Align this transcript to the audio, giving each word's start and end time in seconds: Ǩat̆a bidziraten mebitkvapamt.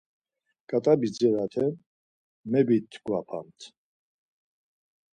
Ǩat̆a 0.69 0.93
bidziraten 0.99 1.73
mebitkvapamt. 2.51 3.59